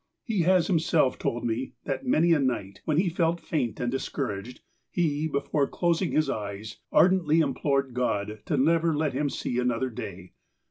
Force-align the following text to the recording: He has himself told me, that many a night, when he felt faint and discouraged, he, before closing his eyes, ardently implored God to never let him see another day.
He 0.23 0.39
has 0.39 0.65
himself 0.65 1.19
told 1.19 1.45
me, 1.45 1.73
that 1.83 2.03
many 2.07 2.33
a 2.33 2.39
night, 2.39 2.81
when 2.85 2.97
he 2.97 3.07
felt 3.07 3.39
faint 3.39 3.79
and 3.79 3.91
discouraged, 3.91 4.61
he, 4.89 5.27
before 5.27 5.67
closing 5.67 6.11
his 6.11 6.27
eyes, 6.27 6.77
ardently 6.91 7.39
implored 7.39 7.93
God 7.93 8.39
to 8.45 8.57
never 8.57 8.95
let 8.95 9.13
him 9.13 9.29
see 9.29 9.59
another 9.59 9.91
day. 9.91 10.33